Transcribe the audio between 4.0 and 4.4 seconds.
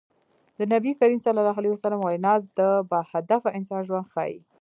ښيي.